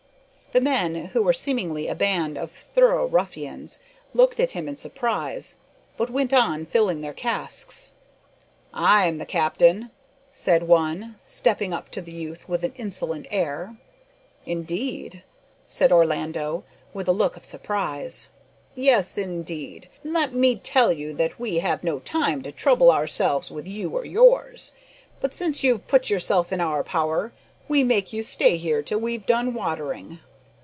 The 0.53 0.59
men, 0.59 0.95
who 1.05 1.23
were 1.23 1.31
seemingly 1.31 1.87
a 1.87 1.95
band 1.95 2.37
of 2.37 2.51
thorough 2.51 3.05
ruffians, 3.07 3.79
looked 4.13 4.37
at 4.37 4.51
him 4.51 4.67
in 4.67 4.75
surprise, 4.75 5.59
but 5.95 6.09
went 6.09 6.33
on 6.33 6.65
filling 6.65 6.99
their 6.99 7.13
casks. 7.13 7.93
"I 8.73 9.05
am 9.07 9.15
the 9.15 9.25
captain," 9.25 9.91
said 10.33 10.63
one, 10.67 11.17
stepping 11.25 11.71
up 11.71 11.87
to 11.91 12.01
the 12.01 12.11
youth 12.11 12.49
with 12.49 12.65
an 12.65 12.73
insolent 12.75 13.27
air. 13.31 13.77
"Indeed!" 14.45 15.23
said 15.69 15.89
Orlando, 15.89 16.65
with 16.93 17.07
a 17.07 17.13
look 17.13 17.37
of 17.37 17.45
surprise. 17.45 18.27
"Yes, 18.75 19.17
indeed, 19.17 19.87
and 20.03 20.11
let 20.11 20.33
me 20.33 20.57
tell 20.57 20.91
you 20.91 21.13
that 21.13 21.39
we 21.39 21.59
have 21.59 21.81
no 21.81 21.99
time 21.99 22.41
to 22.41 22.51
trouble 22.51 22.91
ourselves 22.91 23.49
wi' 23.51 23.61
you 23.61 23.91
or 23.91 24.03
yours; 24.05 24.73
but 25.21 25.33
since 25.33 25.63
you've 25.63 25.87
put 25.87 26.09
yourself 26.09 26.51
in 26.51 26.59
our 26.59 26.83
power, 26.83 27.31
we 27.69 27.85
make 27.85 28.11
you 28.11 28.21
stay 28.21 28.57
here 28.57 28.81
till 28.83 28.99
we've 28.99 29.25
done 29.25 29.53
watering." 29.53 30.19